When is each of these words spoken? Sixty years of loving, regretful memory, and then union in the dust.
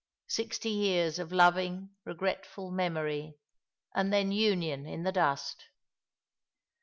Sixty 0.29 0.69
years 0.71 1.19
of 1.19 1.31
loving, 1.31 1.91
regretful 2.05 2.71
memory, 2.71 3.35
and 3.93 4.11
then 4.11 4.31
union 4.31 4.87
in 4.87 5.03
the 5.03 5.11
dust. 5.11 5.65